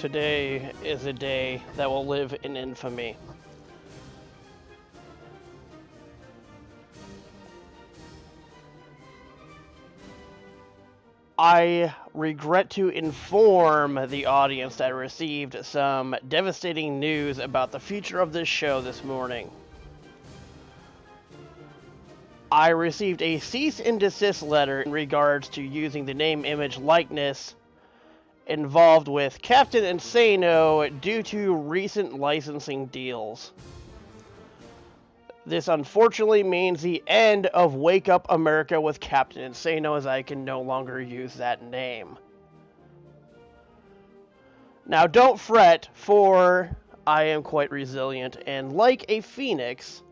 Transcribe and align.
today 0.00 0.72
is 0.82 1.04
a 1.04 1.12
day 1.12 1.62
that 1.76 1.90
will 1.90 2.06
live 2.06 2.34
in 2.42 2.56
infamy. 2.56 3.18
I 11.38 11.94
regret 12.14 12.70
to 12.70 12.88
inform 12.88 14.08
the 14.08 14.24
audience 14.24 14.76
that 14.76 14.86
I 14.86 14.88
received 14.88 15.66
some 15.66 16.16
devastating 16.28 16.98
news 16.98 17.38
about 17.38 17.70
the 17.70 17.80
future 17.80 18.20
of 18.20 18.32
this 18.32 18.48
show 18.48 18.80
this 18.80 19.04
morning. 19.04 19.50
I 22.50 22.70
received 22.70 23.20
a 23.20 23.38
cease 23.38 23.80
and 23.80 24.00
desist 24.00 24.42
letter 24.42 24.80
in 24.80 24.92
regards 24.92 25.50
to 25.50 25.62
using 25.62 26.06
the 26.06 26.14
name, 26.14 26.46
image, 26.46 26.78
likeness 26.78 27.54
involved 28.50 29.06
with 29.06 29.40
Captain 29.40 29.84
Insano 29.84 30.90
due 31.00 31.22
to 31.22 31.54
recent 31.54 32.18
licensing 32.18 32.86
deals. 32.86 33.52
This 35.46 35.68
unfortunately 35.68 36.42
means 36.42 36.82
the 36.82 37.02
end 37.06 37.46
of 37.46 37.74
Wake 37.76 38.08
Up 38.08 38.26
America 38.28 38.80
with 38.80 39.00
Captain 39.00 39.52
Insano 39.52 39.96
as 39.96 40.04
I 40.04 40.22
can 40.22 40.44
no 40.44 40.60
longer 40.60 41.00
use 41.00 41.34
that 41.34 41.62
name. 41.62 42.18
Now 44.84 45.06
don't 45.06 45.38
fret, 45.38 45.88
for 45.92 46.76
I 47.06 47.24
am 47.24 47.44
quite 47.44 47.70
resilient, 47.70 48.36
and 48.46 48.72
like 48.72 49.04
a 49.08 49.20
phoenix, 49.20 50.02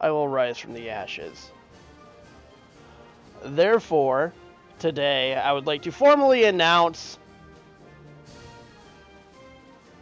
I 0.00 0.10
will 0.10 0.26
rise 0.26 0.58
from 0.58 0.74
the 0.74 0.90
ashes. 0.90 1.52
Therefore, 3.44 4.32
today 4.82 5.36
I 5.36 5.52
would 5.52 5.64
like 5.64 5.82
to 5.82 5.92
formally 5.92 6.42
announce 6.42 7.16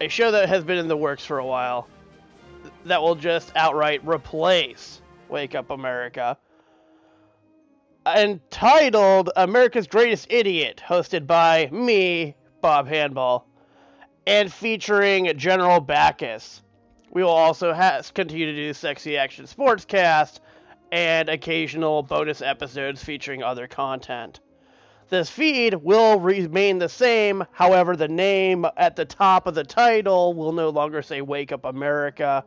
a 0.00 0.08
show 0.08 0.30
that 0.30 0.48
has 0.48 0.64
been 0.64 0.78
in 0.78 0.88
the 0.88 0.96
works 0.96 1.22
for 1.22 1.38
a 1.38 1.45
while 1.45 1.87
that 2.87 3.02
will 3.02 3.14
just 3.14 3.52
outright 3.56 4.00
replace 4.06 5.02
Wake 5.28 5.54
Up 5.54 5.68
America. 5.68 6.38
Entitled 8.06 9.28
America's 9.37 9.87
Greatest 9.87 10.26
Idiot, 10.30 10.82
hosted 10.88 11.26
by 11.26 11.68
me, 11.70 12.34
Bob 12.62 12.88
Handball, 12.88 13.46
and 14.26 14.50
featuring 14.50 15.37
General 15.37 15.80
Bacchus. 15.80 16.62
We 17.10 17.22
will 17.22 17.30
also 17.30 17.74
ha- 17.74 18.00
continue 18.15 18.46
to 18.46 18.54
do 18.54 18.72
Sexy 18.72 19.18
Action 19.18 19.44
Sportscast 19.44 20.40
and 20.90 21.28
occasional 21.28 22.02
bonus 22.02 22.40
episodes 22.40 23.04
featuring 23.04 23.42
other 23.42 23.66
content. 23.66 24.40
This 25.10 25.28
feed 25.28 25.74
will 25.74 26.20
remain 26.20 26.78
the 26.78 26.88
same, 26.88 27.44
however, 27.50 27.96
the 27.96 28.06
name 28.06 28.64
at 28.76 28.94
the 28.94 29.04
top 29.04 29.48
of 29.48 29.56
the 29.56 29.64
title 29.64 30.34
will 30.34 30.52
no 30.52 30.68
longer 30.68 31.02
say 31.02 31.20
Wake 31.20 31.50
Up 31.50 31.64
America, 31.64 32.44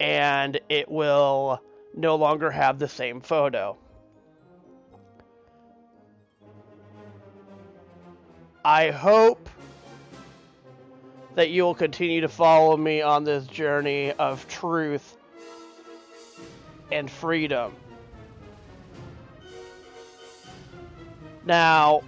and 0.00 0.58
it 0.70 0.90
will 0.90 1.60
no 1.94 2.16
longer 2.16 2.50
have 2.50 2.78
the 2.78 2.88
same 2.88 3.20
photo. 3.20 3.76
I 8.64 8.90
hope 8.90 9.50
that 11.34 11.50
you 11.50 11.64
will 11.64 11.74
continue 11.74 12.22
to 12.22 12.28
follow 12.28 12.74
me 12.74 13.02
on 13.02 13.24
this 13.24 13.46
journey 13.46 14.12
of 14.12 14.48
truth 14.48 15.18
and 16.90 17.10
freedom. 17.10 17.74
Now, 21.44 22.02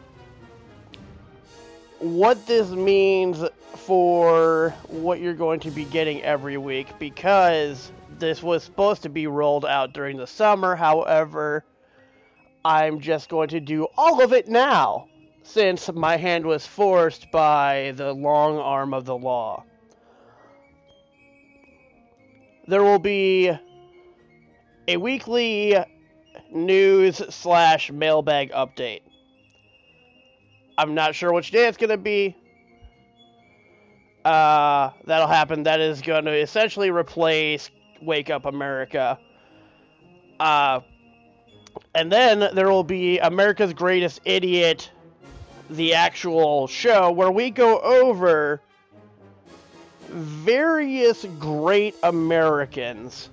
what 1.98 2.46
this 2.46 2.70
means 2.70 3.42
for 3.76 4.70
what 4.88 5.20
you're 5.20 5.34
going 5.34 5.60
to 5.60 5.70
be 5.70 5.84
getting 5.84 6.22
every 6.22 6.56
week, 6.56 6.98
because 6.98 7.90
this 8.18 8.42
was 8.42 8.62
supposed 8.62 9.02
to 9.02 9.08
be 9.08 9.26
rolled 9.26 9.64
out 9.64 9.92
during 9.92 10.16
the 10.16 10.26
summer, 10.26 10.76
however, 10.76 11.64
I'm 12.64 13.00
just 13.00 13.28
going 13.28 13.48
to 13.48 13.60
do 13.60 13.88
all 13.96 14.22
of 14.22 14.32
it 14.32 14.48
now 14.48 15.08
since 15.42 15.92
my 15.92 16.16
hand 16.16 16.46
was 16.46 16.66
forced 16.66 17.30
by 17.30 17.92
the 17.96 18.12
long 18.12 18.58
arm 18.58 18.94
of 18.94 19.04
the 19.04 19.16
law. 19.16 19.64
There 22.66 22.82
will 22.82 22.98
be 22.98 23.52
a 24.88 24.96
weekly 24.96 25.76
news 26.50 27.16
slash 27.28 27.90
mailbag 27.92 28.52
update. 28.52 29.02
I'm 30.76 30.94
not 30.94 31.14
sure 31.14 31.32
which 31.32 31.50
day 31.50 31.66
it's 31.66 31.76
going 31.76 31.90
to 31.90 31.96
be. 31.96 32.36
Uh, 34.24 34.90
that'll 35.04 35.28
happen. 35.28 35.64
That 35.64 35.80
is 35.80 36.00
going 36.00 36.24
to 36.24 36.32
essentially 36.32 36.90
replace 36.90 37.70
Wake 38.00 38.30
Up 38.30 38.46
America. 38.46 39.18
Uh, 40.40 40.80
and 41.94 42.10
then 42.10 42.48
there 42.54 42.68
will 42.70 42.84
be 42.84 43.18
America's 43.18 43.72
Greatest 43.72 44.20
Idiot 44.24 44.90
the 45.70 45.94
actual 45.94 46.66
show 46.66 47.10
where 47.10 47.30
we 47.30 47.50
go 47.50 47.78
over 47.80 48.60
various 50.08 51.24
great 51.38 51.94
Americans 52.02 53.30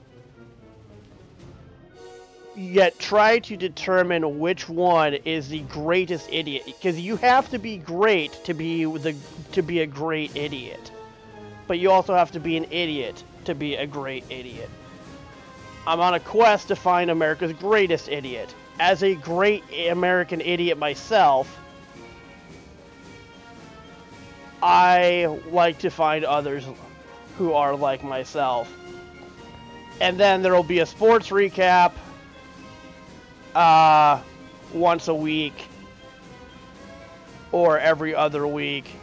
yet 2.56 2.98
try 3.00 3.40
to 3.40 3.56
determine 3.56 4.40
which 4.40 4.68
one 4.68 5.14
is 5.14 5.50
the 5.50 5.62
greatest 5.62 6.30
idiot. 6.32 6.64
Because 6.66 7.00
you 7.00 7.16
have 7.18 7.50
to 7.50 7.60
be 7.60 7.78
great 7.78 8.32
to 8.46 8.54
be 8.54 8.86
the 8.86 9.16
to 9.54 9.62
be 9.62 9.80
a 9.80 9.88
great 9.88 10.36
idiot. 10.36 10.92
But 11.68 11.80
you 11.80 11.92
also 11.92 12.14
have 12.14 12.32
to 12.32 12.40
be 12.40 12.58
an 12.58 12.66
idiot 12.72 13.24
to 13.46 13.56
be 13.56 13.76
a 13.76 13.88
great 13.88 14.24
idiot. 14.30 14.70
I'm 15.88 16.00
on 16.00 16.14
a 16.14 16.20
quest 16.20 16.68
to 16.68 16.76
find 16.76 17.10
america's 17.10 17.54
greatest 17.54 18.10
idiot. 18.10 18.54
As 18.80 19.04
a 19.04 19.16
great 19.16 19.64
american 19.90 20.42
idiot 20.42 20.78
myself 20.78 21.58
I 24.62 25.26
like 25.50 25.80
to 25.80 25.90
find 25.90 26.24
others 26.24 26.64
who 27.38 27.54
are 27.54 27.76
like 27.76 28.04
myself. 28.04 28.72
And 30.00 30.20
then 30.20 30.44
there 30.44 30.54
will 30.54 30.62
be 30.62 30.80
a 30.80 30.86
sports 30.86 31.30
recap 31.30 31.94
uh, 33.56 34.22
once 34.74 35.08
a 35.08 35.14
week 35.14 35.68
or 37.52 37.80
every 37.80 38.16
other 38.16 38.48
week. 38.48 38.96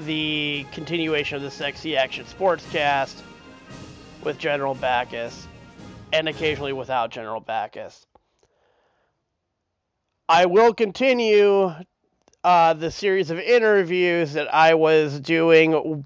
The 0.00 0.66
continuation 0.72 1.36
of 1.36 1.42
the 1.42 1.50
Sexy 1.50 1.96
Action 1.96 2.24
Sportscast 2.24 3.22
with 4.22 4.38
General 4.38 4.74
Bacchus 4.74 5.46
and 6.12 6.28
occasionally 6.28 6.72
without 6.72 7.10
General 7.10 7.40
Bacchus. 7.40 8.06
I 10.28 10.46
will 10.46 10.72
continue 10.72 11.72
uh, 12.42 12.74
the 12.74 12.90
series 12.90 13.30
of 13.30 13.38
interviews 13.38 14.32
that 14.32 14.52
I 14.52 14.74
was 14.74 15.20
doing 15.20 16.04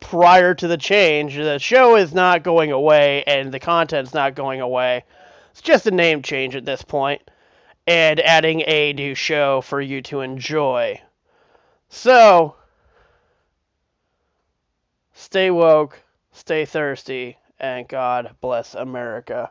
prior 0.00 0.54
to 0.54 0.68
the 0.68 0.76
change. 0.76 1.36
The 1.36 1.58
show 1.58 1.96
is 1.96 2.14
not 2.14 2.42
going 2.42 2.72
away, 2.72 3.24
and 3.24 3.52
the 3.52 3.60
content's 3.60 4.14
not 4.14 4.34
going 4.34 4.60
away. 4.60 5.04
It's 5.50 5.60
just 5.60 5.86
a 5.86 5.90
name 5.90 6.22
change 6.22 6.56
at 6.56 6.64
this 6.64 6.82
point, 6.82 7.22
and 7.86 8.20
adding 8.20 8.62
a 8.66 8.92
new 8.92 9.14
show 9.14 9.60
for 9.60 9.80
you 9.80 10.02
to 10.02 10.20
enjoy. 10.20 11.00
So, 11.88 12.56
stay 15.14 15.50
woke, 15.50 16.00
stay 16.32 16.64
thirsty, 16.64 17.38
and 17.58 17.88
God 17.88 18.36
bless 18.40 18.74
America. 18.74 19.50